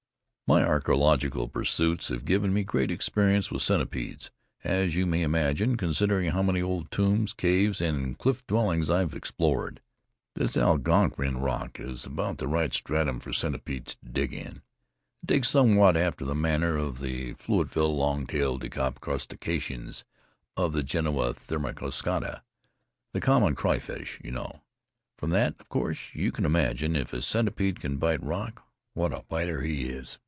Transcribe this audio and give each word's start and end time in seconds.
"My 0.47 0.65
archaeological 0.65 1.47
pursuits 1.47 2.09
have 2.09 2.25
given 2.25 2.53
me 2.53 2.65
great 2.65 2.91
experience 2.91 3.49
with 3.49 3.61
centipedes, 3.61 4.31
as 4.65 4.97
you 4.97 5.05
may 5.05 5.21
imagine, 5.23 5.77
considering 5.77 6.31
how 6.31 6.43
many 6.43 6.61
old 6.61 6.91
tombs, 6.91 7.31
caves 7.31 7.79
and 7.79 8.17
cliff 8.17 8.45
dwellings 8.47 8.89
I 8.89 8.99
have 8.99 9.13
explored. 9.15 9.79
This 10.35 10.57
Algonkian 10.57 11.39
rock 11.41 11.79
is 11.79 12.05
about 12.05 12.37
the 12.39 12.49
right 12.49 12.73
stratum 12.73 13.21
for 13.21 13.31
centipedes 13.31 13.95
to 13.95 14.09
dig 14.11 14.33
in. 14.33 14.61
They 15.23 15.35
dig 15.35 15.45
somewhat 15.45 15.95
after 15.95 16.25
the 16.25 16.35
manner 16.35 16.75
of 16.75 16.99
the 16.99 17.35
fluviatile 17.35 17.95
long 17.95 18.27
tailed 18.27 18.63
decapod 18.63 18.99
crustaceans, 18.99 20.03
of 20.57 20.73
the 20.73 20.83
genera 20.83 21.33
Thoracostraca, 21.33 22.41
the 23.13 23.21
common 23.21 23.55
crawfish, 23.55 24.19
you 24.21 24.31
know. 24.31 24.59
From 25.17 25.29
that, 25.29 25.55
of 25.61 25.69
course, 25.69 25.99
you 26.13 26.33
can 26.33 26.43
imagine, 26.43 26.97
if 26.97 27.13
a 27.13 27.21
centipede 27.21 27.79
can 27.79 27.95
bite 27.95 28.21
rock, 28.21 28.67
what 28.93 29.13
a 29.13 29.23
biter 29.29 29.61
he 29.61 29.83
is." 29.85 30.17